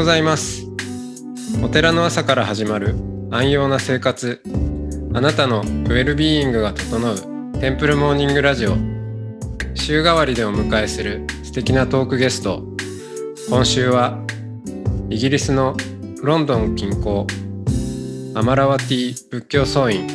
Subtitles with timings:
[0.00, 0.66] ございます。
[1.62, 2.94] お寺の朝から始まる
[3.30, 4.40] 安養な生活。
[5.12, 7.16] あなたのウェルビーイングが整う
[7.60, 8.76] テンプルモーニングラジオ。
[9.74, 12.64] 週替わりでお迎えする素敵なトークゲスト。
[13.50, 14.18] 今週は
[15.10, 15.76] イギリスの
[16.22, 17.26] ロンドン近郊
[18.38, 20.06] アマラワティ仏教僧院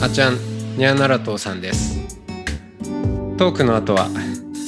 [0.00, 1.98] アチャンニャーナラトーさんです。
[3.36, 4.08] トークの後は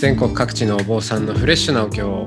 [0.01, 2.27] 全国各地のお坊さんのフレッシュなお経を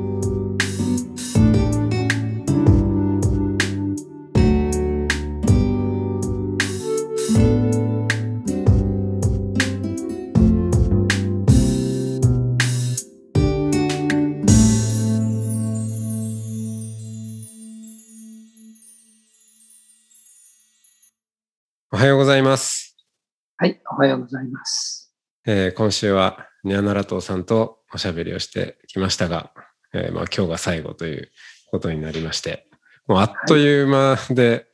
[24.01, 25.13] はい、おはようございます。
[25.45, 29.51] えー今週はニャーナラトーさんとおしゃべりをしてきましたが、
[29.93, 31.31] えーまあ、今日が最後という
[31.69, 32.67] ことになりまして、
[33.05, 34.65] もうあっという間で、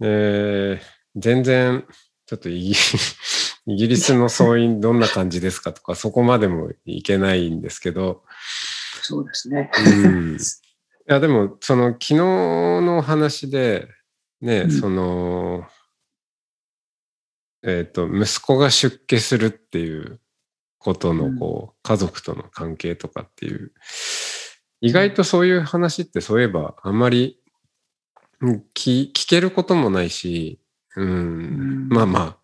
[0.00, 1.84] えー全然
[2.24, 2.74] ちょっとイギ
[3.66, 8.22] イギリスの総員どんな感じですかとか、そこまでもいけないんですけど、
[9.02, 9.70] そうですね。
[10.04, 10.38] うん、い
[11.04, 13.88] やでもその昨日の話で
[14.40, 15.66] ね、うんその
[17.64, 20.20] えっ、と息子が出家するっていう
[20.78, 23.72] ことのこう、家族との関係とかっていう
[24.80, 27.38] 意外とそういう話ってそういえばあんまり
[28.40, 30.60] うん聞聞けることもないし、
[30.96, 31.08] うん。
[31.08, 31.88] うん。
[31.88, 32.36] まあまあ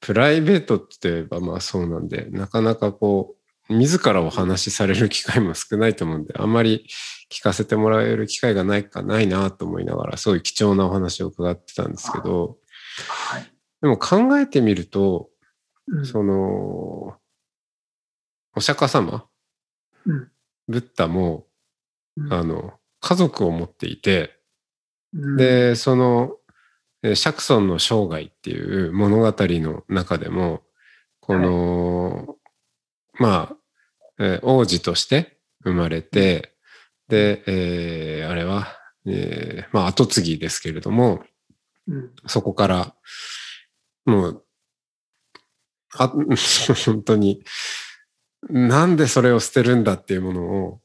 [0.00, 3.36] プライベートって言えばまあそうなんでなかなかこ
[3.70, 6.84] う自らお話しされる機会も少ないと思うんであんまり
[7.32, 12.58] 聞かせてもらえる機会がないかないなと思いながらそういう貴重なお話を伺ってたんですけど
[13.08, 13.53] はい。
[13.84, 15.28] でも考えてみると
[15.88, 16.06] うん。
[16.06, 17.18] その
[18.56, 19.26] お釈迦様？
[20.06, 20.30] うん。
[20.66, 21.46] ブッダも
[22.16, 22.32] うん。
[22.32, 24.40] あの家族を持っていて
[25.12, 25.36] うん。
[25.36, 26.38] でその
[27.02, 30.62] えー釈尊の生涯っていう物語の中でも
[31.20, 32.36] この、
[33.18, 33.56] まあ、
[34.18, 36.54] えー王子として生まれて
[37.08, 38.68] で、えーあれは、
[39.06, 41.22] えーまあ後継ぎですけれども
[41.86, 42.10] うん。
[42.26, 42.94] そこから
[44.04, 44.44] もう
[45.96, 46.08] あ
[46.86, 47.44] 本当に
[48.48, 50.80] なんでそれを捨てるんだっていうものを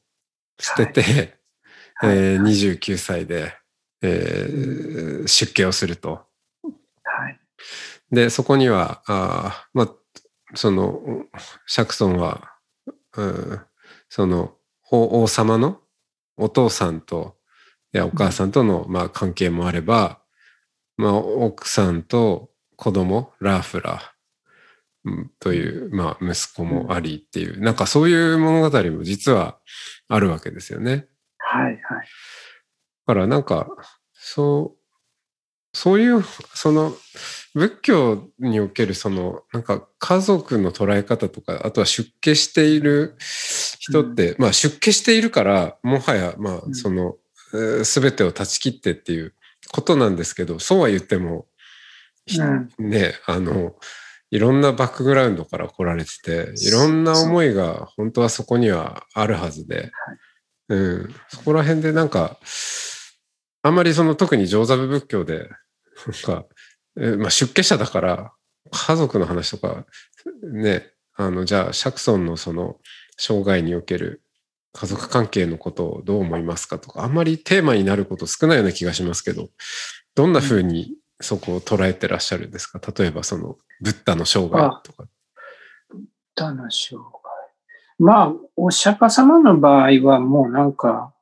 [0.58, 3.54] 捨てて、はいえー29歳で、
[4.02, 6.26] えー出家をすると。
[7.02, 7.40] はい。
[8.10, 9.94] で、そこには、あーまあ、
[10.54, 11.26] その、
[11.66, 12.54] 釈尊は、
[13.16, 13.60] うん、
[14.08, 14.56] その
[14.90, 15.80] 王王様の
[16.36, 17.36] お父さんと、
[17.92, 20.20] いや、お母さんとの、まあ、関係もあれば、
[20.96, 22.49] まあ、奥さんと
[22.80, 24.14] 子供、ラーフラ
[25.04, 29.58] うんという、まあ、息子もありっていう、なんかそういう物語も実は
[30.08, 31.06] あるわけですよね。
[31.38, 31.64] はい。
[31.64, 31.78] はい。
[31.78, 31.78] だ
[33.06, 33.68] からなんか、
[34.14, 34.80] そう、
[35.76, 36.22] そういう、
[36.54, 36.94] その、
[37.54, 43.16] 仏教におけるその、なんか家族の捉え方とか、あとは出家している
[43.78, 47.16] 人って、まあ出家しているから、もはや、まあうんその、
[47.84, 49.34] すべてを断ち切ってっていう
[49.72, 51.49] ことなんですけど、そうは言っても、ひ
[52.78, 52.90] うん。
[52.90, 53.74] ね、あの、
[54.30, 59.90] いろんなバックグラウンドから来られてて、いろんな思いが本当はそこにはあるはずで、
[60.68, 62.38] うん、そこら辺でなんか、
[63.62, 66.46] あんまりその特に上座部仏教で、なんか、
[66.96, 68.32] えーまあ、出家者だから、
[68.70, 69.84] 家族の話とか、
[70.52, 72.76] ね、あの、じゃあ、釈尊のその、
[73.16, 74.22] 生涯における
[74.72, 79.50] 家族関係のことをどう思いますかとか、あんまりテーマになること少ないような気がしますけど、
[80.14, 82.80] どんな風にそこを捉えてらっしゃるんですか？
[82.96, 85.08] 例えばその、ブッダの生涯とか。
[86.34, 87.02] 他の生涯。
[87.98, 91.12] まあ、お釈迦様の場合はもうなんか、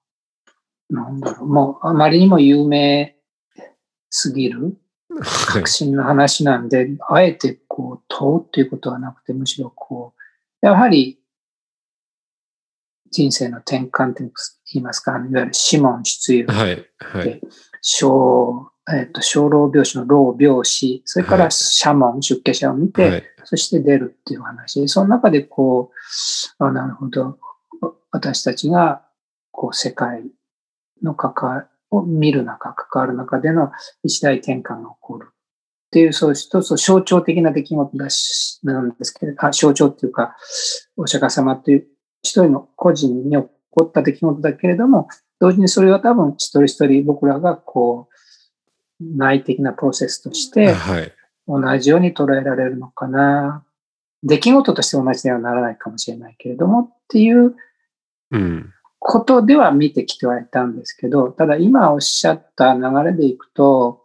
[0.89, 3.17] なんだろう、もうあまりにも有名
[4.11, 4.79] すぎる
[5.11, 10.15] はい革新の話なんで、あえてこう問うっていうことはなくて、むしろこ
[10.63, 11.19] う、やはり
[13.11, 14.31] 人生の転換と言
[14.75, 16.87] いますか、いわゆるシモン出遊、はい。
[16.99, 17.41] はい。
[17.81, 23.23] 小、えっ、と、小老病死の老病死、それかはいらシャモン、出家者を見て、はい。
[23.45, 25.91] そして出るっていう話で、その中でこ
[26.61, 27.39] う、あなるほど、
[28.11, 29.03] 私たちが
[29.51, 30.25] こう世界
[31.03, 33.71] の関わを見る中、関わる中での
[34.03, 35.35] 一大転換が起こるっ
[35.91, 40.37] ていう、そう一つ象徴的な出来事だし、なんですけれど、あ象徴っていうか、
[40.97, 41.87] お釈迦様という
[42.23, 45.09] 一人の個人に起こった出来事だけれども、
[45.41, 48.08] 同時にそれは多分一人一人僕らがこう、
[49.01, 51.13] 内的なプロセスとして、はい。
[51.47, 53.65] 同じように捉えられるのかな。
[54.23, 57.55] 出来事として同じではならないかもしれないけれどもっていう
[58.31, 58.73] うん。
[58.99, 64.05] ことでは見てきてはいたんですけど、ただ今おっしゃった流れでいくと、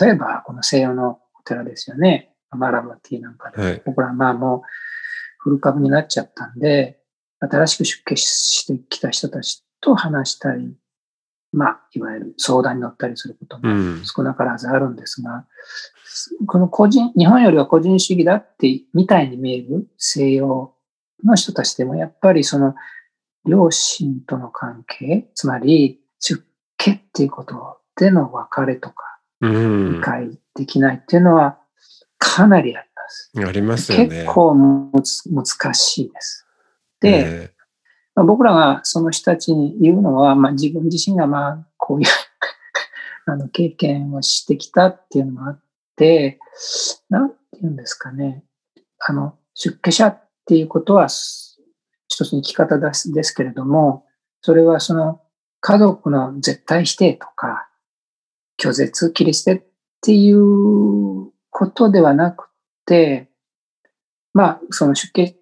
[0.00, 2.32] 例えばこの西洋のお寺ですよね。
[2.50, 3.62] マラバティなんかで。
[3.62, 3.82] はい。
[3.84, 4.62] 僕らまあもう
[5.38, 6.98] 古株になっちゃったんで、
[7.38, 10.74] 新しく出家してきた人たちと話したり、
[11.54, 14.02] まあ、いわゆる相談に乗ったりすることもうん。
[14.04, 15.46] 少なからずあるんですが、
[16.46, 20.74] この個人、日本よりは個人主義だって、みたいに見える西洋
[21.24, 22.74] の人たちでも、やっぱりその、
[23.46, 26.42] 両親との関係、つまり、出
[26.78, 30.00] 家っていうことでの別れとか、うん理。
[30.00, 31.58] 解できないっていうのは、
[32.18, 33.32] かなりあります。
[33.48, 34.06] ありますよね。
[34.08, 36.46] 結構むつ難しいです。
[37.00, 37.53] で、え
[38.14, 42.08] まあ、僕らがその人たちに言うのは、まあ、自分自身がまあこういう
[43.26, 45.62] あの経験をしてきたっていうのもあっ
[45.96, 46.38] て、
[47.08, 48.44] なんて言うんですかね。
[48.98, 54.06] あの、出家者っていうことは一つの生き方ですですけれども、
[54.40, 55.20] それはその
[55.60, 57.68] 家族の絶対否定とか、
[58.60, 59.64] 拒絶、切り捨てっ
[60.02, 62.48] ていうことではなく
[62.84, 63.30] て、
[64.34, 65.36] まあ、その出家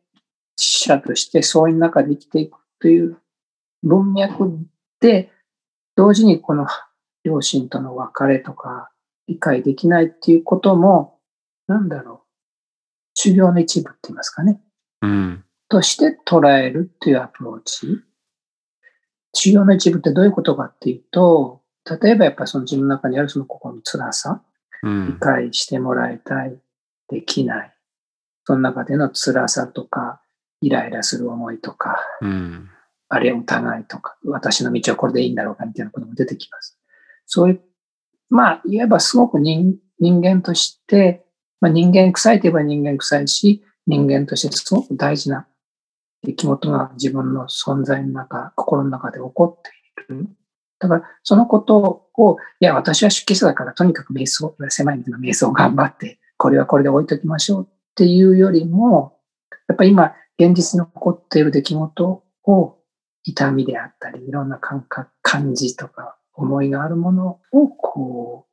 [0.56, 3.16] 者としてそういう中で生きていくという
[3.84, 4.58] 文脈
[5.00, 5.30] で、
[5.94, 6.66] 同時にこの
[7.22, 8.90] 両親との別れとか
[9.28, 11.20] 理解できないっていうことも、
[11.68, 12.18] なんだろう、
[13.14, 14.60] 修行の一部って言いますかね、
[15.00, 15.44] うん。
[15.68, 17.86] として捉えるっていうアプローチ。
[19.32, 21.62] 修行の一部ってどういうことかっていうと、
[22.02, 24.42] 例えばやっぱりその自分の中にあるその心の辛さ、
[24.82, 25.18] 理うん。
[25.20, 26.58] 解してもらいたい、
[27.08, 27.72] できない。
[28.44, 30.21] その中での辛さとか、
[30.62, 32.70] イライラする思いとか、うん。
[33.08, 36.78] あるいは疑いとか、私の道はこれでいいんだろうかみたいなことも出てきます。
[37.26, 37.60] そういう、
[38.30, 41.24] まあ、言えばすごく人人間として、
[41.60, 45.46] まあ、人間臭いといえば人間臭いし、人間としてすごく大事な
[46.22, 49.70] 出来事が自分の存在の中、心の中で起こって
[50.12, 50.28] いる。
[50.78, 59.18] だから、そのことを、いや、私は出家者だから、とにかく瞑想、狭い意味での瞑想を頑張って、これはこれで置いときましょうっていうよりも、
[59.68, 62.78] やっぱり今、現実に起こっている出来事を
[63.24, 68.52] 痛みであったり、いろんな感覚、感じとか思いがあるものをこう、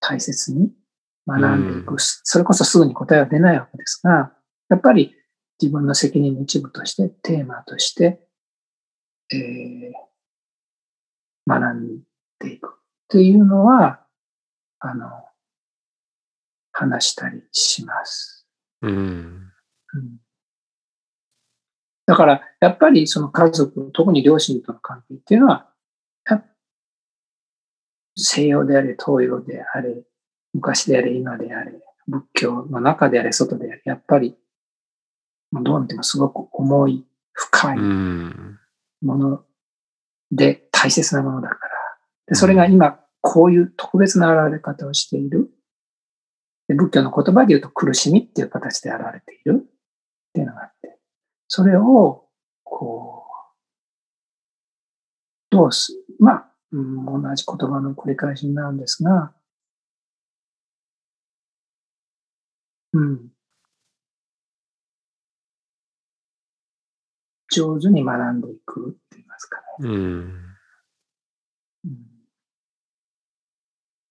[0.00, 0.72] 大切に
[1.26, 1.92] 学んでいく。
[1.92, 4.32] うんそれこそすぐに答えは出ないわけですが、
[4.68, 5.14] やっぱり
[5.60, 8.20] 自分の責任の一部として、テーマとして、
[9.32, 10.10] えー
[11.46, 12.02] 学ん
[12.38, 12.70] でいくっ
[13.08, 14.06] ていうのは、
[14.78, 15.08] あの、
[16.72, 18.46] 話したりします。
[18.82, 18.92] うん。
[18.92, 20.20] うん
[22.10, 25.70] だから、やっぱりその家族、特に両親との関係っていうのは、
[26.28, 26.42] や
[28.16, 30.02] 西洋であれ、東洋であれ、
[30.52, 31.72] 昔であれ、今であれ、
[32.08, 34.36] 仏教の中であれ、外であれ、やっぱり、
[35.52, 38.58] どう見てもすごく重い、深いうん。
[39.02, 39.44] もの
[40.32, 41.60] で大切なものだから。
[42.26, 45.48] でそれが今、こういう特別な現れ方をしている。
[46.66, 50.99] で仏教の言葉で言うと苦しみっていう形で現れているっていうのがあって、
[51.52, 52.28] それを、
[52.62, 53.56] こう、
[55.50, 59.32] どうす、まあ、うん同じ言葉の繰り返しになるんですが、
[62.92, 63.30] うん。
[67.52, 69.88] 上手に学んでいくって言いますかね。
[69.88, 69.96] うん。
[71.84, 72.20] うん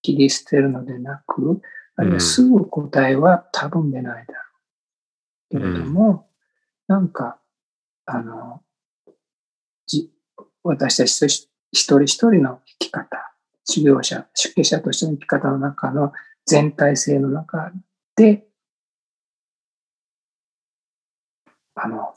[0.01, 1.61] 切り捨てるのでなく、
[1.95, 4.39] あるいはすぐ答えは多分出ないだろ
[5.51, 5.59] う。
[5.59, 6.28] けれども、
[6.89, 7.39] なんか、
[8.07, 8.63] あの、
[9.85, 10.11] じ
[10.63, 13.31] 私たち一人一人の生き方、
[13.63, 16.11] 修行者、出家者としての生き方の中の
[16.47, 17.71] 全体性の中
[18.15, 18.47] で、
[21.75, 22.15] あの、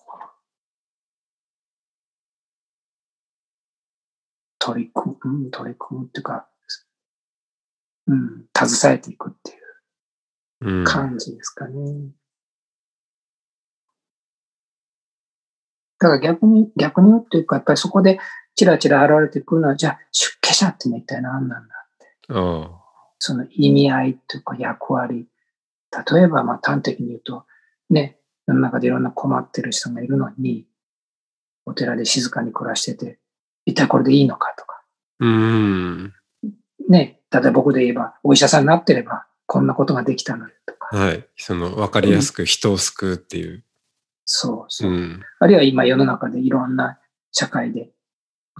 [4.58, 6.48] 取り組む、うん取り組むっていうか、
[8.06, 10.84] うん、携えていくっていううん。
[10.84, 12.12] 感じですかね。
[16.02, 18.18] だから逆に、逆に言うっていうか、やっぱりそこで
[18.56, 22.26] チラチラ現れてくるのは、じゃあ出家者って一体何なんだって。
[22.30, 22.70] あ
[23.20, 25.28] その意味合いというか役割。
[26.12, 27.44] 例えば、まあ端的に言うと、
[27.88, 28.18] ね、
[28.48, 30.66] 世の中でいろんな困ってる人がいるのに、
[31.66, 33.20] お寺で静かに暮らしてて、
[33.64, 34.82] 一体これでいいのかとか。
[35.20, 36.12] うん。
[36.88, 40.96] ね、例えば僕で言えば、お医者さんになってれば、こんなことができたのにとか。
[40.96, 41.28] はい。
[41.36, 43.62] その、わかりやすく人を救うっていう。
[44.24, 44.94] そうそうう。
[44.94, 45.22] ん。
[45.40, 46.98] あるいは今世の中でいろんな
[47.32, 47.90] 社会で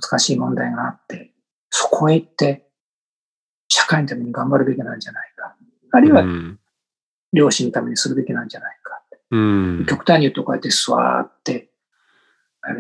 [0.00, 1.33] 難しい問題があって、
[1.71, 2.69] そこへ行って
[3.69, 5.57] 社会のために頑張るべきなんじゃないか。
[5.92, 6.59] あるいはうん。
[7.33, 9.02] 両親のためにするべきなんじゃないか。
[9.31, 9.87] うん。
[9.87, 11.71] 極端に言うとこうやって座って、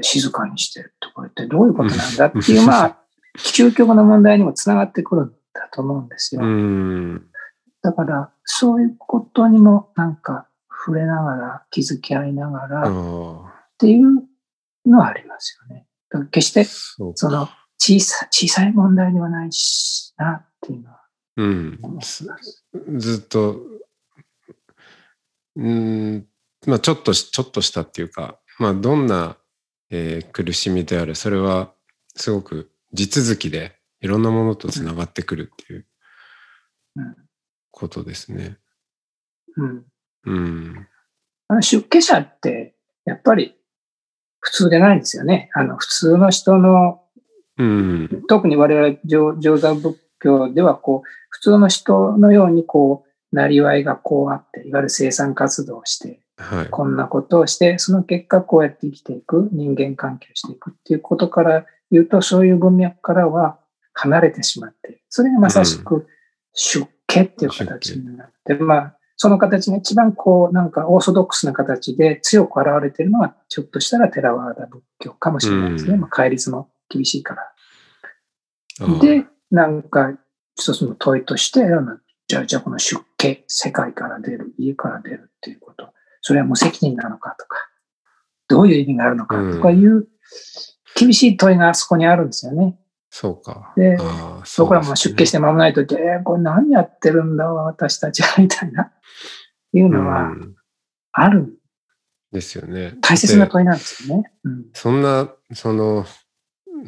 [0.02, 2.98] 静かにしてるとこれってどういうことなんだっていう、まあ、
[3.38, 6.42] 究極の問題にもつながってくるんだと思うんですよ。
[6.42, 7.26] うん。
[7.82, 10.46] だから、そういうことにもなんか
[10.84, 13.66] 触れながら、気づき合いながあらっあ。
[13.78, 14.24] ていう
[14.86, 15.86] のはありますよね。
[16.30, 17.48] 決してその
[17.78, 21.00] 小さ小さい問題ではないしなっていうのは
[21.36, 21.78] うん。
[22.98, 23.60] ずっと、
[25.56, 26.26] うん、
[26.66, 29.36] まあちょっとし、ちょっとしたっていうか、まあどんな、
[29.90, 31.72] えー苦しみであれ、それは
[32.14, 35.86] すごく地続きでいろんなものとつながってくるっていう
[36.96, 37.16] うん
[37.70, 38.58] ことですね。
[39.56, 39.84] うん、うん。
[41.48, 42.74] あの出家者って
[43.04, 43.56] やっぱり
[44.40, 45.50] 普通でないんですよね。
[45.54, 47.02] あの普通の人の
[47.58, 48.24] うん。
[48.28, 56.70] 特に我々上上座仏教ではこう普通の人のようにこうなりわいがこうあっていわゆる生産活動をしてはい。
[56.70, 63.58] こんなことをしてその結果こうやって生きていく人間関係をしていくっていうことから言うとそういう文脈からは
[63.92, 66.06] 離れてしまってそれがまさしく
[66.54, 75.94] 出家っていう形になって、まあその形が一番こうなんかオーソドックスな形で強く現れているのはちょっとしたらテラワーダ仏教かもしれないですね。
[75.94, 77.42] うんまあ、戒律も厳しいから。
[78.80, 80.12] ああで、なんか
[80.56, 87.58] 一つの問いとして、あのじゃあ、じゃあこの出家、世界から出る、家から出るっていうこと、それは無責任なのかとか、
[88.48, 90.08] どういう意味があるのかとかいう
[90.96, 92.78] 厳しい問いがそこにあるんですよね。
[93.14, 93.74] そうか。
[93.76, 93.98] で
[94.56, 98.90] 僕らも出家して間もないとき、えー、これ何やってるんだ私たちは、みたいな、
[99.74, 100.54] いうのはうん
[101.12, 101.52] ある、
[102.32, 102.94] ですよね。
[103.02, 104.32] 大切なで問いなんですよね。
[104.44, 104.64] うん。
[104.72, 106.06] そんな、その、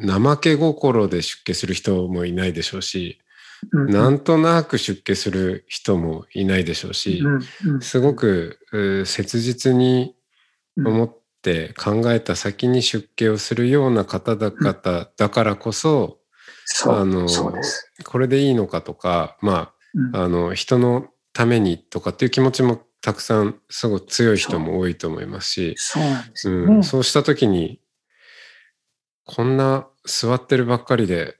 [0.01, 3.19] 怠け心で出家する人もいないでしょうし、
[3.71, 8.59] うん、なんとなく出家する人もいないでしょうし、うんうんすごく
[9.05, 10.15] 切実に
[10.75, 11.15] うん思
[11.45, 16.17] って考えた先に出家をするような方々だからこそ、
[16.65, 17.91] そう、あのそうです。
[18.03, 20.15] これでいいのかとか、まうん。
[20.15, 27.79] あ、あの、人のためにとかっていう気持ちもたくさんすごい強い人も多いと思いますし、そうした時に
[29.25, 31.37] こんな座ってるばっかりで、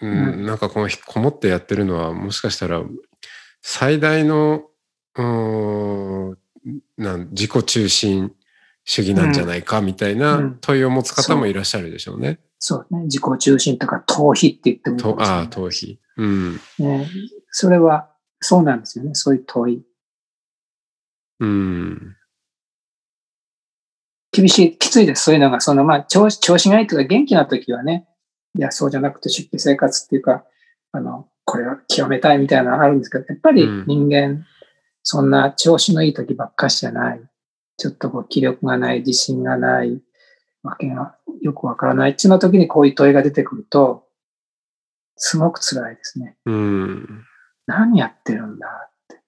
[0.00, 0.46] うんうん。
[0.46, 2.84] なんかこのこもってやってるのはもしかしたら
[3.60, 4.66] 最大の
[6.96, 8.35] なん自己中心
[8.86, 12.38] 主義なんじゃないかみたいなうん問いを持つ方もいらっしゃるでしょうね。
[12.58, 13.02] そうね。
[13.04, 15.98] 自己中心とか逃避って言ってもいいかともしれないああ逃避。
[16.16, 17.08] うんね。
[17.50, 19.14] それは、そうなんですよね。
[19.14, 19.82] そういう問い。
[21.40, 22.16] うん
[24.32, 25.24] 厳しい、きついです。
[25.24, 28.06] そういうのが、その、まあ、調子、調子がいいとか元気な時はね、
[28.56, 30.44] いや、そうじゃなくて出家生活っていうか、
[30.92, 34.46] あの、これは極めたいみたいなのがあるんですけど、やっぱりうん人間、
[35.02, 37.20] そんな調子のいい時ばっかしじゃない。
[37.76, 40.00] ちょっとこう気力がない、自信がない、
[40.62, 44.04] わけがよくわからないっていうの時にこういう問いが出てくると、
[45.16, 46.36] すごく辛いですね。
[46.44, 47.24] うん
[47.66, 49.22] 何やってるんだって。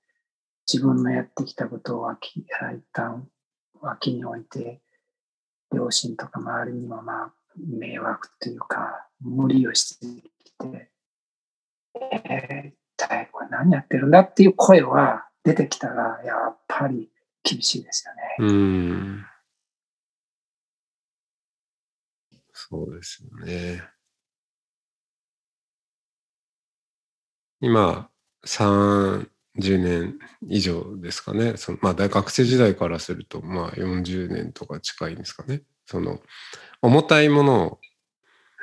[0.73, 2.47] 自分のやってきたことを脇、一
[2.93, 3.27] 旦
[3.81, 4.81] 脇に置いて、
[5.73, 10.07] 両親とか周りにもまあ、迷惑というか、無理をして
[10.45, 10.91] きて、
[11.95, 17.11] えー、一体これ何やってるんだっていう声は出てきたら、やっぱり
[17.49, 18.21] 厳しいですよね。
[18.39, 19.27] うん
[22.53, 23.89] そうですよね。
[27.61, 28.09] 今、
[28.45, 31.57] 30年以上ですかね。
[31.57, 35.63] そのまあ、大学生時代からすると、まあ、40年とか近いんですかね。
[35.87, 36.21] その、
[36.83, 37.81] 重たいものを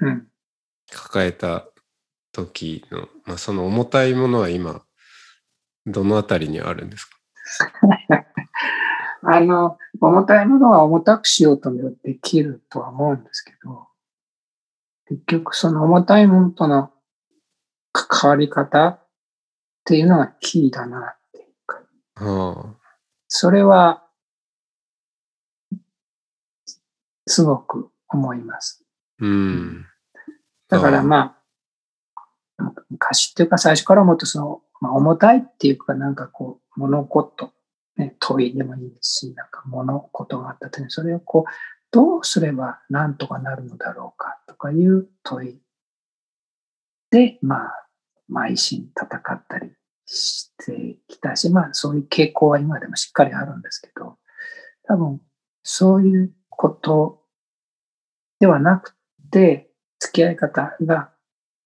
[0.02, 0.28] うん。
[0.92, 1.68] 抱えた
[2.34, 4.84] 時の、まあ、その重たいものは今、
[5.88, 7.15] どのあたりにあるんですか？
[9.24, 13.88] あの、重たいものは重たくしようともできるとは思うんですけど、
[15.08, 16.92] 結局その重たいものとの
[17.92, 19.08] 関わり方っ
[19.86, 22.76] ていうのがキーだなっていうか、は
[23.28, 24.04] それは、
[27.28, 28.86] すごく思います。
[29.22, 29.86] あ、うん。
[30.70, 31.38] だからま
[32.58, 37.52] あ、昔っていうか最初からもっとその、まあ、重たいっていうかなんかこう、物事、
[37.98, 41.52] ね、問いでもいいですし、なんか物事があった時にそれをこう、
[41.92, 45.60] どうすればなんとかなるのだろうかとかいう問い
[47.12, 47.88] で、まあ、
[48.30, 49.72] 邁進戦ったり
[50.06, 54.18] してきたし、まあそういう傾向は今でもしっかりあるんですけど、
[54.88, 55.22] 多分
[55.64, 57.22] そういうこと
[58.40, 58.96] ではなく
[59.32, 61.12] て、付き合い方が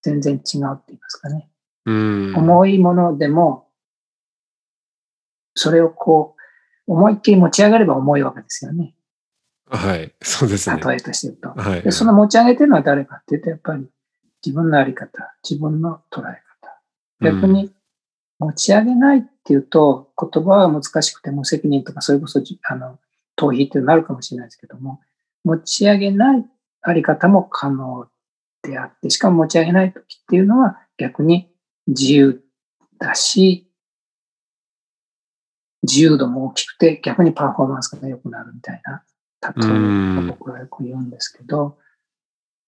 [0.02, 0.40] 全然違う
[0.74, 1.50] って言いますかね。
[1.86, 2.36] うん。
[2.36, 3.69] 重いものでも、
[5.60, 6.36] それをこ
[6.88, 8.96] う、思いっきり持ち上げれば重いわけですよね。
[9.70, 10.14] はい。
[10.22, 10.82] そうですね。
[10.84, 11.62] 例えとして言うと。
[11.62, 11.82] はい。
[11.82, 13.88] で、その持ち上げてるのは誰かっていうと、やっぱり
[14.44, 16.42] 自分のあり方、自分の捉え方。
[17.22, 17.72] 逆に
[18.40, 22.98] 持ち上げないっていうと、言葉は難しくて無責任とか、それこそ、あの、
[23.38, 25.02] 逃避ってなるかもしれないですけども、
[25.44, 26.46] 持ち上げない
[26.82, 28.08] あり方も可能
[28.64, 31.52] であって、しかも持ち上げない時っていうのは逆に
[31.88, 32.42] 自由
[32.98, 33.69] だし、
[35.84, 39.04] 自由度も大きくて逆にパフォーマンスが良くなるみたいな
[39.42, 41.78] 例えを僕はよく言うんですけど、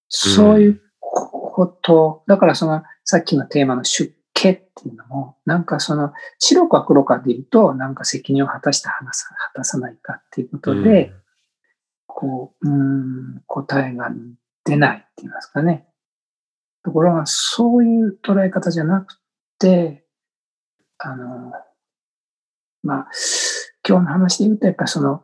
[0.07, 9.05] そういうこと、だからそのさっきのテーマの出家っていうのも、なんかその白か黒かで言うと、なんか責任を果たした果
[9.53, 11.13] たさないかっていうことで、
[12.07, 14.11] こう、うん、答えが
[14.63, 15.87] 出ないって言いますかね。
[16.83, 19.19] ところが、そういう捉え方じゃなく
[19.59, 20.05] て、
[20.97, 21.51] あの、
[22.83, 23.07] まあ、
[23.87, 25.23] 今日の話で言うと、やっぱりその、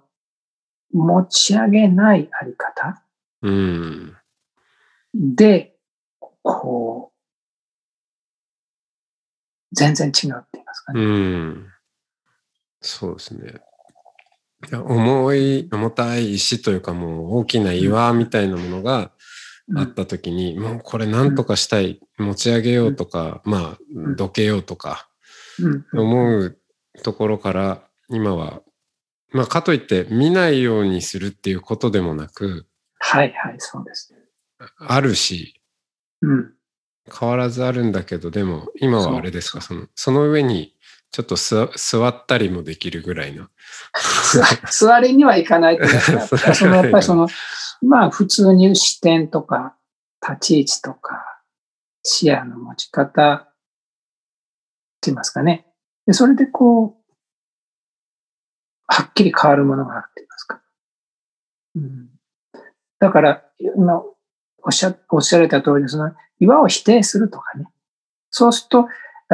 [0.94, 3.04] 持ち上げないあり方
[3.42, 4.16] うん。
[5.14, 5.76] で、
[6.42, 7.18] こう、
[9.76, 11.02] 全然違うって言いますかね。
[11.02, 11.68] うん。
[12.82, 13.62] そうですね。
[14.72, 19.12] 重い、重たい石というかもう大きな岩みたいなものが
[19.76, 23.80] あった時に、もうこれ何とかしたい、持ち上げようとか、まあ、
[24.16, 25.10] どけようとか
[25.60, 26.58] うん、思う
[27.04, 28.62] ところから、今は、
[29.32, 32.66] まあ、かといって見ないようにするっていうことでもなく、
[33.00, 34.14] はいはい、そうです。
[34.80, 35.62] あるし、
[36.22, 36.54] うん。
[37.20, 40.76] 変わらずあるんだけど、でも今はあれですか、その、その上に
[41.12, 43.48] ちょっと座座ったりもできるぐらいの。
[44.32, 47.28] 座座りにはいかないというか、 そのやっぱりその、
[47.82, 49.76] まあ普通に視点とか
[50.22, 51.42] 立ち位置とか
[52.04, 53.44] 視野の持ち方っ
[55.02, 55.67] て言いますかね。
[56.08, 57.14] で、それでこう、
[58.88, 60.62] はっきり変わるものがあるって言いますか。
[61.76, 62.10] うん、
[63.00, 63.44] だから、
[63.76, 64.02] 今
[64.64, 67.68] おっしゃ、おっしゃられた通り、その岩を否定するとかね。
[68.32, 68.88] そうすると、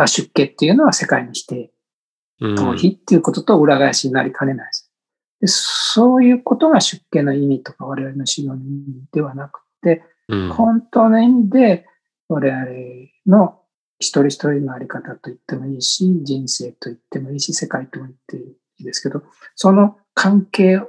[0.08, 1.70] 出家っていうのは世界の否定。
[2.42, 4.92] うん逃避っていうことと裏返しになりかねないです。
[5.40, 11.86] でそういうことが出家の意味とか我々の修行の意味ではなくて、うん本当の意味で
[12.28, 12.66] 我々
[13.28, 13.60] の
[14.04, 18.42] 一人一人のあり方と言ってもいいし、人生と言ってもいいし、世界と言ってい
[18.80, 19.24] いですけど、
[19.56, 20.82] その関係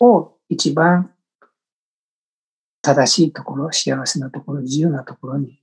[0.00, 1.12] を一番
[2.82, 5.60] 正しいところ、幸せなところ、自由なところに、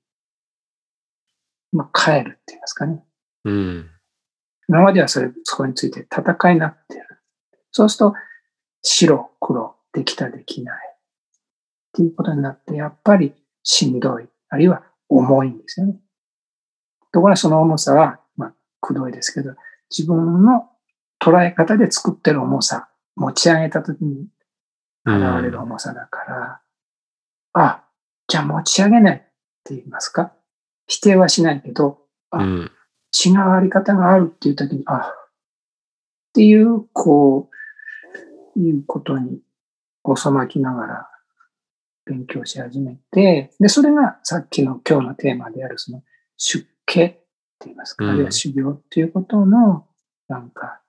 [1.72, 3.04] まあ、変えるって言いますかね。
[3.46, 3.90] うん。
[4.70, 7.06] 今まではそれ、そこについて戦いになっている。
[7.72, 8.16] そうすると、
[8.82, 10.78] 白、黒、できた、できない。
[10.78, 10.92] っ
[11.94, 16.00] ていうことになって、やっぱりしんどい、あるいは重いんですよね。
[17.14, 19.56] ところがその重さは、まあ、くどいですけど、
[19.90, 20.70] 自分の
[21.22, 24.28] 捉え方で作ってる重さ、持ち上げた時に
[25.06, 26.62] 現れる重さだから、
[27.54, 27.84] あ、
[28.28, 29.20] じゃあ持ち上げないっ
[29.64, 30.34] て言いますか？
[30.88, 32.00] 否定はしないけど、
[32.32, 32.72] あうん。
[33.26, 35.32] 違うあり方があるっていう時に、あ、っ
[36.34, 37.52] ていう、こ
[38.56, 39.40] う、いうことに
[40.16, 41.10] 収まきながら
[42.06, 46.02] 勉強し始めて、で、それがさっきの今日のテーマである、その
[46.38, 47.26] 出家って
[47.66, 49.88] 言いますか、うんあるいは修行っていうことの、
[50.28, 50.82] なんか、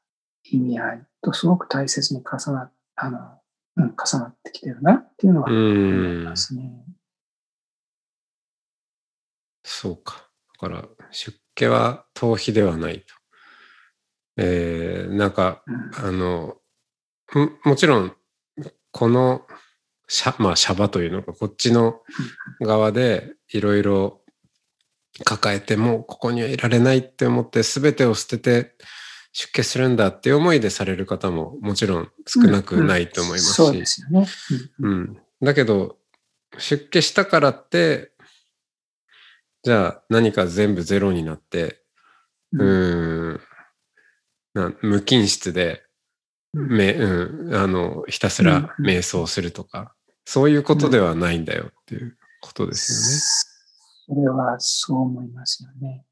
[0.44, 3.18] 意味合いとすごく大切に重な、あの、
[3.76, 5.72] うん、重なってきてるなっていうのはう思い
[6.22, 6.36] んま。
[6.36, 6.84] すね。
[9.64, 10.28] そうか。
[10.60, 13.14] だから、出家は逃避ではないと。
[14.36, 16.56] えー、なんか、うんあの、
[17.38, 18.16] んもちろん、
[18.92, 19.46] この、
[20.06, 22.02] シャ、まあ、シャバというのか、こっちの
[22.60, 24.23] 側でいろいろ
[25.22, 28.74] 抱えても、ここにはいられないって思って、全てを捨てて
[29.32, 33.54] 出家するんだっていう思いでされる方ももちろん少なくないと思いますし。
[33.54, 34.26] そうですよね。
[34.80, 34.92] うん。
[34.92, 35.18] うん。
[35.42, 35.98] だけど、
[36.58, 38.12] 出家したからって、
[39.62, 41.80] じゃあ何か全部ゼロになって、
[42.52, 43.40] うーん、
[44.54, 45.82] な無菌室で、
[46.52, 53.53] め、うん、あの、ひたすら瞑想するとか、そういうことではないんだよっていうことです
[54.06, 56.04] それはそう思いますよね。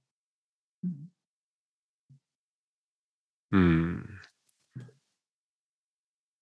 [3.53, 4.07] うん。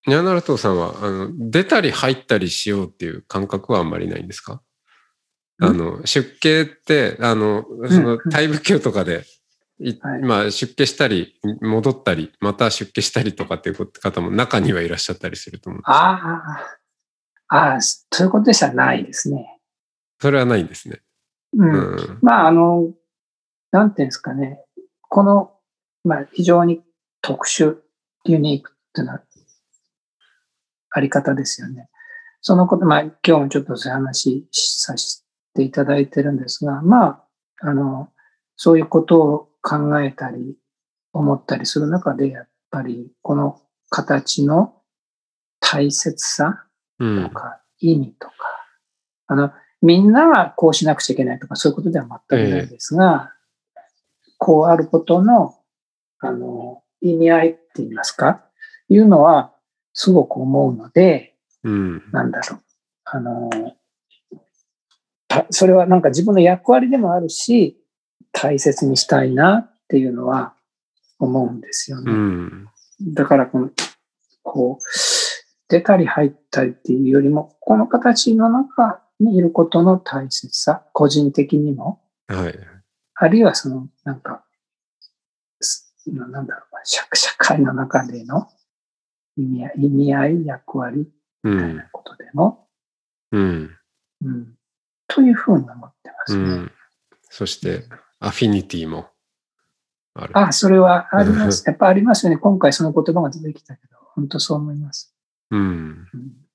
[0.06, 4.62] ニャーナルトさんは、あの、出たり入ったりしようっていう感覚はあんまりないんですか？
[5.58, 5.68] うん？
[5.68, 9.24] あの、出家って、あの、その、大仏教とかで、
[9.80, 16.12] いはいまあ、出家したり、戻ったり、また出家したりとかっていう方も中にはいらっしゃったりすると思うんですあ
[17.48, 17.78] あ、ああ、
[18.10, 19.58] ということでしたらないですね。
[20.20, 21.00] それはないんですね。
[21.52, 21.64] う。
[21.64, 22.18] うんん。
[22.22, 22.92] まあ、あの、
[23.70, 24.64] なんていうんですかね。
[25.08, 25.52] この、
[26.04, 26.82] まあ、非常に
[27.22, 27.76] 特殊、
[28.24, 29.22] ユニークっていうのは、
[30.92, 31.88] あり方ですよね。
[32.40, 37.26] そのこと、まあ、今日もちょっとそういう話させていただいてるんですが、まあ、
[37.60, 38.08] あの、
[38.56, 40.56] そういうことを考えたり、
[41.12, 44.74] 思ったりする中で、やっぱり、この形の
[45.60, 46.64] 大切さ
[46.98, 48.34] とか、意味とか、
[49.26, 49.52] あの、
[49.82, 53.32] みんなはこうしなくちゃいけないとか、そういうことでは全くないですが、
[53.76, 55.56] えー、こうあることの、
[56.20, 58.44] あの、意味合いって言いますか、
[58.88, 59.52] いうのは、
[59.92, 62.60] すごく思うので、うん、なんだろう。
[63.04, 63.50] あの、
[65.50, 67.76] それはなんか自分の役割でもあるし、
[68.32, 70.54] 大切にしたいなっていうのは
[71.18, 72.12] 思うんですよね。
[72.12, 72.68] うん、
[73.12, 73.70] だからこの、
[74.42, 74.84] こう、
[75.68, 82.58] 出たり入ったりっていうよりも、この形の中にいることの大切さ、個人的にも、はい、
[83.14, 84.44] あるいはその、なんか、
[86.06, 87.04] なんだろう、社
[87.36, 88.48] 会の中での
[89.36, 91.08] 意味合い、意味合い役割
[91.42, 92.66] みたいなことでも、
[93.32, 93.76] うん。
[94.24, 94.54] うん。
[95.06, 96.42] というふうに思ってますね。
[96.42, 96.72] うん、
[97.28, 97.84] そして、
[98.18, 99.08] アフィニティも
[100.14, 100.38] ある。
[100.38, 101.62] あ、それはあります。
[101.66, 102.38] やっぱありますよね。
[102.38, 105.14] 今回その言葉が出てきたけど、本当そう思います。
[105.50, 105.60] うん。
[105.60, 106.49] うん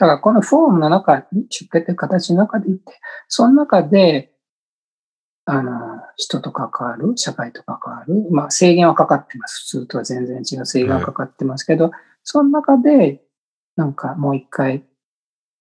[0.00, 4.32] だからこのフォームの中に、出血という形の中でいて、その中で、
[5.44, 9.76] あの、人と関わる、社会と関わる、まあ制限はかかってます。
[9.76, 11.92] 普通とは全然違う制限はかかってますけど、はい、
[12.24, 13.20] その中で、
[13.76, 14.84] なんかもう一回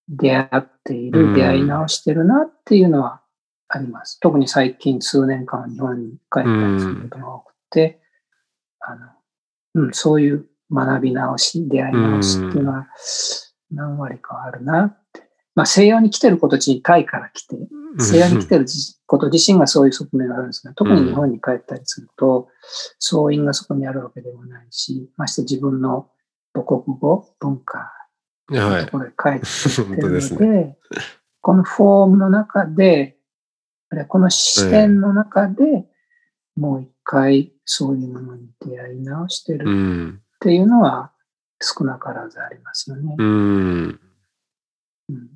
[0.07, 3.21] 出会っている、出会い直してるなっていうのは
[3.67, 4.21] あります。
[4.21, 7.99] 特に最近数年間日本に帰ったりすることが多くて、
[8.79, 9.07] あの、
[9.73, 12.87] うん、そういう学び直し、出会い直しっていうのは
[13.71, 14.97] 何割かあるな。
[15.55, 17.55] まあ西洋に来てること自体から来て、
[17.99, 18.65] 西洋に来てる
[19.07, 22.47] こと自身がそういう側面があるんですが、特に日本に帰ったりすると、
[22.99, 26.09] 総員がそこにあるわけでもないし、まして自分の
[26.53, 27.91] 母国語、文化
[28.49, 30.77] のところで帰ってきてるので、 ね、
[31.41, 33.17] このフォームの中で、
[34.07, 35.87] この視点の中で、
[36.55, 39.65] もう一回そういうものに出会い直してる
[40.15, 41.11] っていうのは
[41.61, 43.15] 少なからずありますよね。
[43.17, 43.99] うん。
[45.09, 45.29] うん、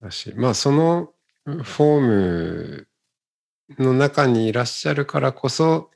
[0.00, 1.12] だし、まあその
[1.44, 2.88] フォーム
[3.78, 5.90] の中にいらっしゃるからこそ、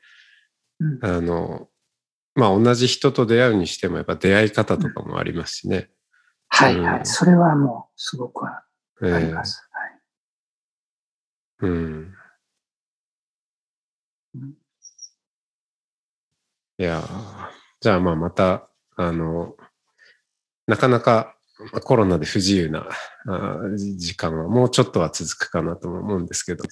[0.80, 1.68] うん、あの、
[2.34, 5.90] まあ同じ人と出会うにしてもやっぱ出会い方とかもありますしね。
[6.48, 7.06] はいはい。
[7.06, 8.62] それはもうすごくあ
[9.00, 9.68] ります。
[11.60, 12.14] うん。
[16.80, 17.02] いや
[17.80, 19.56] じゃあまあまた、あの、
[20.66, 21.36] なかなか
[21.84, 22.88] コロナで不自由な
[23.76, 26.70] 時間はもうちょっとは続くかなと思うんですけど、ね、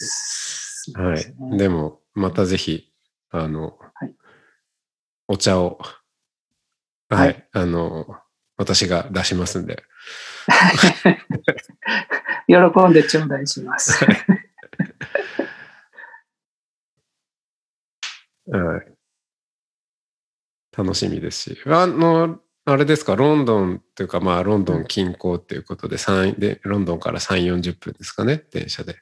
[0.94, 1.58] はい。
[1.58, 2.92] でも、またぜひ、
[3.30, 4.14] あの、はい、
[5.28, 5.78] お茶を、
[7.08, 8.06] はい、はい、あの、
[8.56, 9.84] 私が出しますんで。
[12.46, 12.56] 喜
[12.88, 14.04] んで頂戴します。
[18.46, 18.95] はい。
[20.76, 21.58] 楽しみですし。
[21.66, 28.96] あの、あれですか、ロンドンというか、まあ、ロンドン近郊っていうことで、3でロンドンから3、40分ですかね、電車で。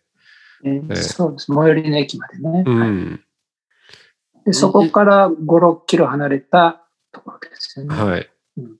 [0.65, 1.47] えー、えー、そうです。
[1.47, 2.65] 最寄りの駅までね。
[2.67, 3.19] うん、は
[4.43, 7.95] い、でそこから5、6キロ離れたところですよね。
[7.95, 8.31] はい。
[8.59, 8.77] うん、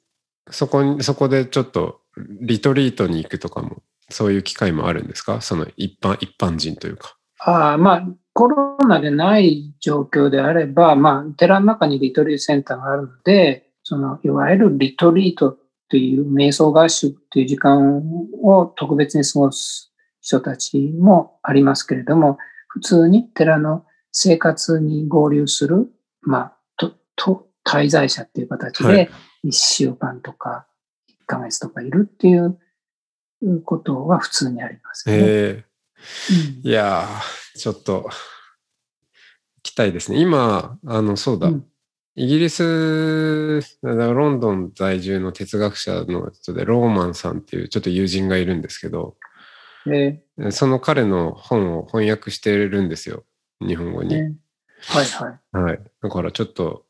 [0.51, 5.41] そこに、そこでちょっと、リトリートに行くとかも、そういう機会もあるんですか？
[5.41, 7.17] その一般、一般人というか。
[7.39, 18.03] ああ、まあ、コロナでない状況であれば、まあ、寺の中にリトリートセンターがあるので、その、いわゆるリトリートっていう瞑想合宿っていう時間
[18.43, 25.87] を特別に過ごす人たちもありますけれども、普通に寺の生活に合流する、
[26.23, 29.11] まあ、と、と、滞在者っていう形で、
[29.45, 30.67] 1週間とか
[31.09, 32.59] 1ヶ月とかいるっていう
[33.65, 35.17] ことは普通にありますね。
[35.19, 35.74] えー、
[36.63, 37.09] うん、いや
[37.57, 38.09] ちょっと、
[39.57, 40.19] 行きたいですね。
[40.21, 41.49] 今、あの、そうだ。
[41.49, 41.67] うん、
[42.17, 49.17] イギリス、ロンドン在住の哲学者の人で、ローマンさんっていうちょっと友人がいるんですけど、
[49.87, 53.25] えー、その彼の本を翻訳してるんですよ。
[53.61, 54.15] 日本語に。
[54.15, 54.33] えー、
[54.81, 55.65] はいはい。
[55.65, 55.81] はい。
[56.03, 56.85] だからちょっと、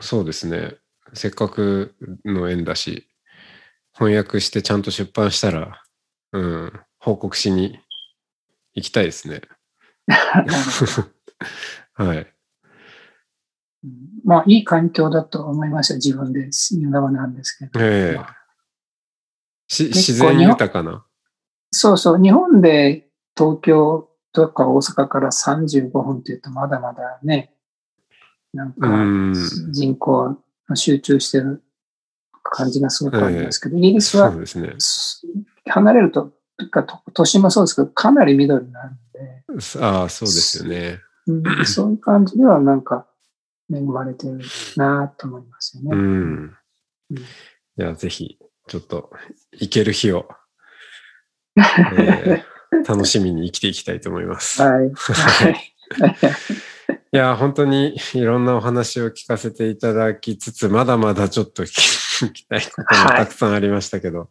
[0.00, 0.76] そうですね。
[1.12, 3.08] せっかくの縁だし、
[3.92, 5.82] 翻訳してちゃんと出版したら、
[6.32, 7.78] うん、報告しに
[8.74, 9.42] 行きたいですね。
[11.94, 12.26] はい。
[14.24, 15.96] まあ、いい環境だと思いますよ。
[15.96, 17.80] 自分で言うのはなんですけど。
[17.80, 18.24] ええー、
[19.68, 21.04] 自然豊かな？
[21.70, 22.22] そうそう。
[22.22, 27.54] 日本で東京とか大阪から35分っていうとまだまだね、
[28.52, 28.88] なんか
[29.72, 31.62] 人口の集中してる
[32.42, 34.32] 感じがすごくあるんですけど、イギリスは
[35.66, 36.32] 離れると、
[37.12, 39.80] 都心もそうですけど、かなり緑になるんで。
[39.80, 41.66] ああ、そうですよね、うん。
[41.66, 43.06] そういう感じではなんか
[43.72, 44.40] 恵まれてる
[44.76, 45.90] なと思いますよね。
[45.92, 46.56] うん。
[47.10, 47.22] うん、い
[47.76, 49.10] や、ぜひ、ちょっと
[49.52, 50.28] 行ける日を、
[51.56, 54.62] えー、 楽しみに生きていきたいと思います。
[54.62, 54.80] はい。
[54.80, 54.92] はい、
[57.12, 64.28] いや、本当にいろんなお話を聞かせていただきつつ、まだまだちょっと聞き たいこともたくさんありましたけど、は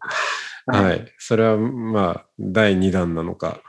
[0.68, 3.62] い、はい、それはまあ、第2弾なのか、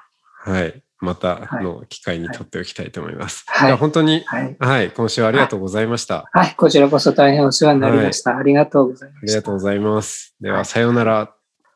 [0.44, 0.82] はい。
[1.00, 3.44] またの機会にとっておきたいと思います。
[3.46, 3.76] はい。
[3.76, 6.28] 本当に、はい、はい、今週はありがとうございました。
[6.32, 8.36] はい、こちらこそ大変お世話になりました。
[8.36, 9.22] ありがとうございます。
[9.22, 10.34] ありがとうございます。
[10.40, 11.34] では、さようなら。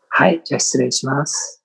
[0.08, 1.62] はい、じゃあ失礼します。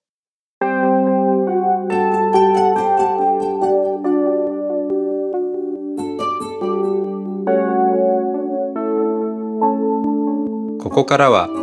[10.81, 11.62] ここからは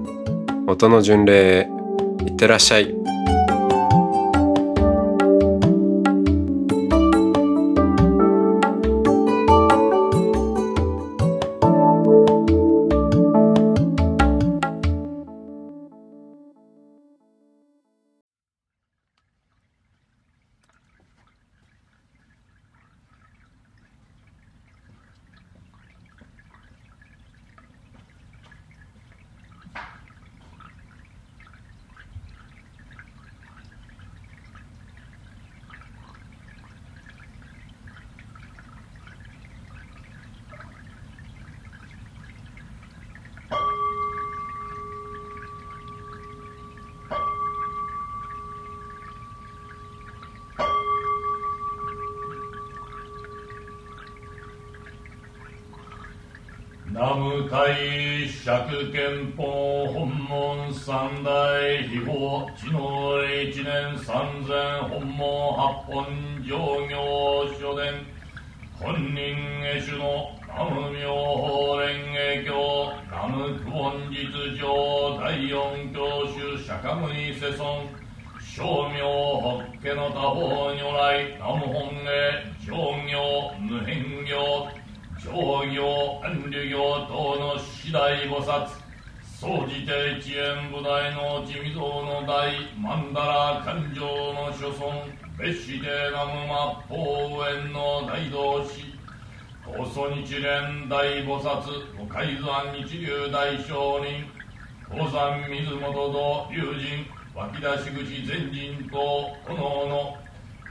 [0.71, 1.69] 音の巡礼へ
[2.25, 2.95] いってらっしゃい。
[57.01, 57.65] 南無大
[58.27, 59.43] 釈憲法
[59.91, 61.31] 本門三大
[61.89, 64.53] 秘宝知能一年三千
[64.87, 66.05] 本門八本
[66.45, 66.95] 上行
[67.59, 68.05] 書伝
[68.79, 72.93] 本人下手の南無妙法蓮華経。
[73.09, 74.21] 南無久本実
[74.59, 75.53] 上第四
[75.91, 77.65] 教主釈迦牟尼世尊。
[78.53, 81.25] 正明法華の他方如来。
[81.39, 82.53] 南無本願。
[82.63, 82.75] 上
[83.07, 83.15] 行
[83.59, 84.80] 無変行。
[85.23, 88.67] 上行遠慮行等の次第菩薩
[89.21, 98.99] 総じて一円部大の地味像の大曼荼羅勘定の諸尊別紙で南無末法園の大同士
[99.63, 103.67] 高祖日蓮大菩薩五海山日流大聖
[104.01, 104.25] 人
[104.89, 107.05] 高山水元堂龍神
[107.35, 110.17] 湧き出し口前人と炎の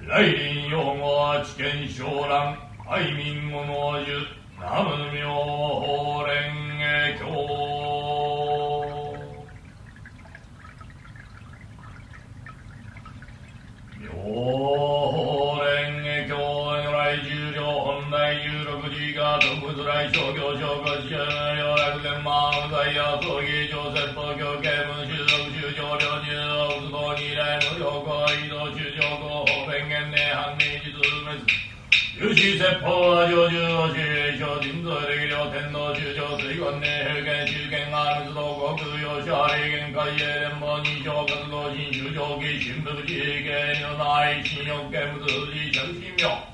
[0.09, 6.29] 来臨用語は知見昇蘭愛民語の術南無妙法蓮
[6.77, 6.85] 華
[7.17, 7.25] 経
[13.99, 16.33] 妙法蓮華経
[16.85, 21.60] 如来十両本来十六時が特物来商業小国主
[32.21, 46.45] 有志説法は上中の主霊小人数力量天皇中上水言内平原中堅が密道国用者霊言海営連邦二条活動新州上記新部自衛系の内新欲見物富士着信妙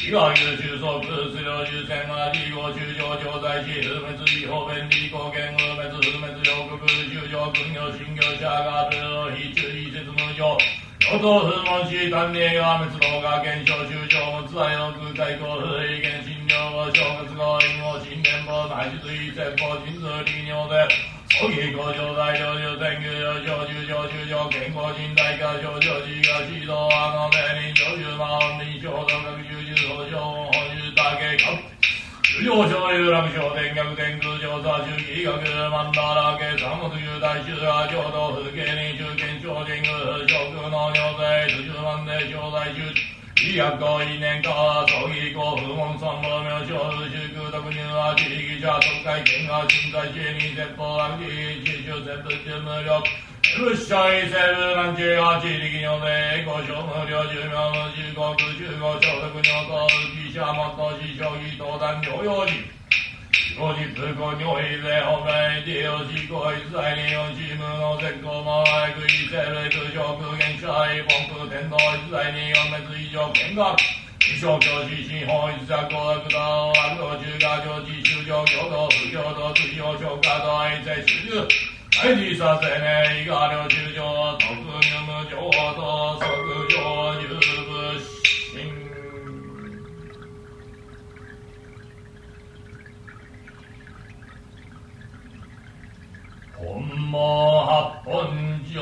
[0.00, 6.80] 伊賀優秀総空数量重戦が地方中上調剤し不滅違法便利貢献不滅不滅両国
[7.12, 8.88] 中上軍業新業者が
[9.36, 10.56] 非中非説無常
[11.00, 20.88] 与党風門市官令が滅動が現象中上無罪の空海公不意見診療を正月合意を新年法内実意説法人数利尿で
[21.28, 31.74] 葬儀工場大領流天宮上上中上中上健康人大化上上寺が指導あの名人上中魔本人衝動学習術法上本州だけか
[32.22, 35.30] 主上昇有楽昇天逆天空上座周期学
[35.68, 39.92] 曼荼羅家三物有大衆は浄土風景に中堅超人宮
[40.24, 42.80] 諸空の尿税十万年小在中
[43.44, 46.72] 医薬行為年化葬儀公不問三宝名称
[47.12, 51.28] 祝徳入は自力者特会見が身在地に説法悪事
[51.60, 53.04] 地中説仏無力
[53.52, 58.24] 仏者異性部南中が地力におで五所無料寿命無十国
[58.56, 62.64] 十五所得尿と浮者もっと死将棋登壇療養時
[63.56, 70.66] 後日後においで本来利用し後一切に四チームの絶好もないくい生霊空上空限者
[71.06, 73.78] 本空天道一切に四滅以上見学
[74.26, 81.46] 一生教師新法一作公悪道悪道中華上地修上共同不共同追用消化道愛世主従
[82.02, 85.38] 愛知させねいが領中上特入無常
[85.78, 86.26] と即
[86.74, 86.83] 上入
[96.64, 98.80] 本望八本上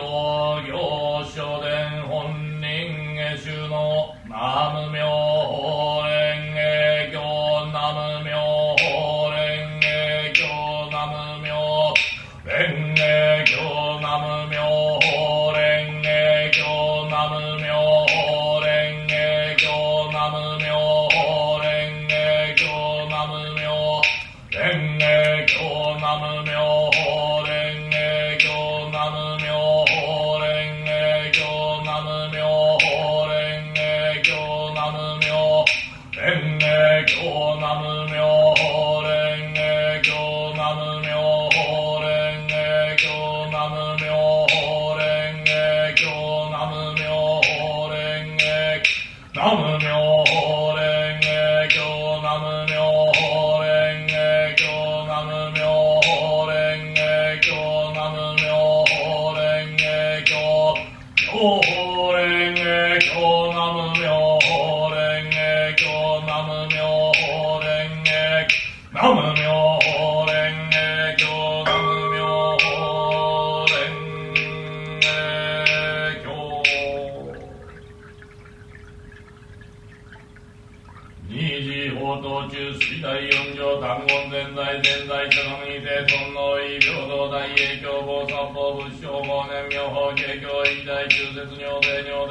[0.65, 7.02] 行書伝本人下主の南無妙法園へ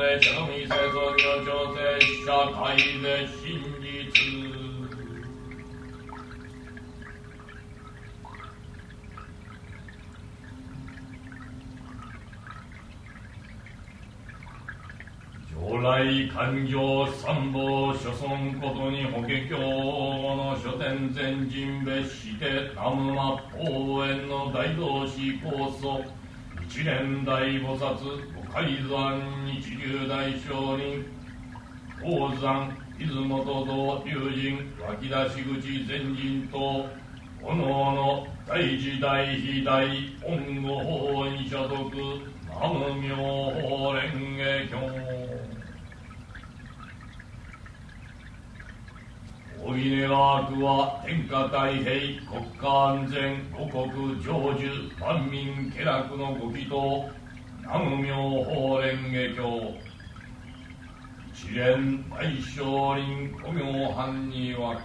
[0.01, 1.79] で尿で茶のみ清掃業調整
[2.25, 3.91] 社会で真実
[15.47, 19.55] 将来勘定参謀諸村ことに法華経
[20.35, 23.21] の書店全人別して南無末
[23.59, 26.20] 法園の大同士高祖
[26.73, 27.97] 一年大菩薩
[28.33, 31.03] 五海山一流大聖人
[31.99, 36.87] 宝山出雲と同竜神湧き出し口前人と
[37.43, 39.85] おのおの大時代非大
[40.25, 41.91] 恩護法に所得
[42.47, 45.40] 南無妙法蓮華経。
[49.63, 51.85] お稲が悪は天下太平
[52.25, 54.65] 国家安全五国成就
[54.99, 57.07] 万民家楽のご祈祷
[57.61, 59.91] 南無妙法蓮華経。
[61.31, 64.81] 一連大聖林古明藩には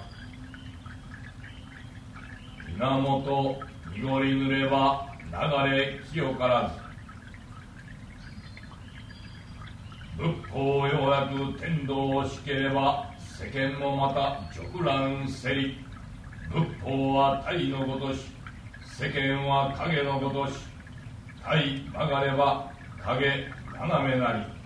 [2.78, 3.56] 源
[3.94, 6.70] 濁り濡れば流れ清から
[10.16, 15.84] ず仏法要約天道しければ世間もまた直乱せり。
[16.48, 18.30] 仏法は体のごとし
[18.82, 20.54] 世間は影のごとし。
[21.44, 23.44] 体曲がれば影
[23.78, 24.56] 斜めなり。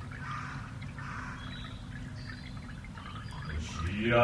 [3.60, 4.18] 試合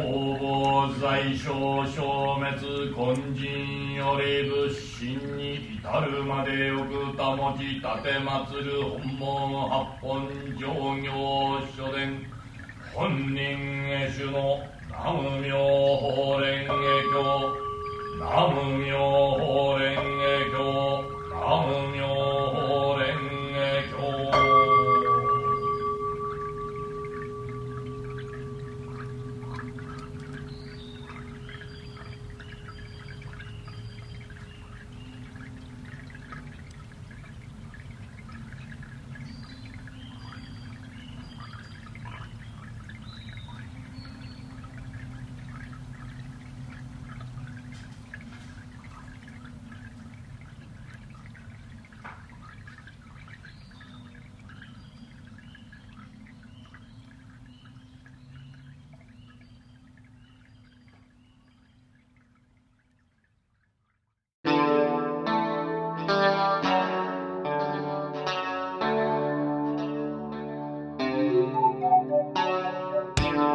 [0.00, 10.68] 方々在所消滅根人より仏心に至るまでよく保ち立て祭る本門八本上
[11.02, 12.41] 行書伝
[12.94, 13.40] 本人
[13.88, 16.78] へ主の南無妙法蓮華経。
[18.18, 20.60] 南無妙法蓮華経。
[21.30, 21.40] 南
[21.88, 22.21] 無妙